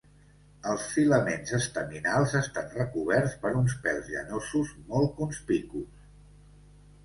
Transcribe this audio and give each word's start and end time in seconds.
Els 0.69 0.85
filaments 0.93 1.53
estaminals 1.57 2.33
estan 2.41 2.73
recoberts 2.79 3.37
per 3.45 3.53
uns 3.61 3.77
pèls 3.87 4.11
llanosos 4.17 4.75
molt 4.91 5.17
conspicus. 5.23 6.05